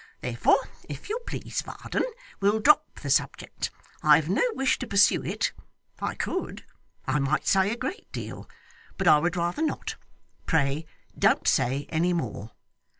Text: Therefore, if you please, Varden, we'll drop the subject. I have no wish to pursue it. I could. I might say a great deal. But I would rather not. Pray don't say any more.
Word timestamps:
Therefore, 0.21 0.67
if 0.89 1.09
you 1.09 1.19
please, 1.27 1.61
Varden, 1.61 2.05
we'll 2.39 2.59
drop 2.59 3.01
the 3.01 3.09
subject. 3.11 3.69
I 4.01 4.15
have 4.15 4.29
no 4.29 4.41
wish 4.53 4.79
to 4.79 4.87
pursue 4.87 5.23
it. 5.23 5.53
I 5.99 6.15
could. 6.15 6.65
I 7.05 7.19
might 7.19 7.45
say 7.45 7.69
a 7.69 7.77
great 7.77 8.11
deal. 8.11 8.49
But 8.97 9.07
I 9.07 9.19
would 9.19 9.35
rather 9.37 9.61
not. 9.61 9.97
Pray 10.47 10.87
don't 11.19 11.47
say 11.47 11.85
any 11.89 12.13
more. 12.13 12.49